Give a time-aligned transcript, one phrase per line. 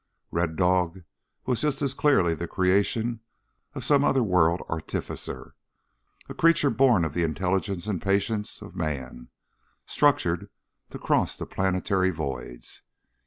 [0.31, 1.03] Red Dog
[1.45, 3.19] was just as clearly the creation
[3.75, 5.53] of some other world artificer,
[6.27, 9.29] a creature born of the intelligence and patience of man,
[9.85, 10.49] structured
[10.89, 12.81] to cross the planetary voids.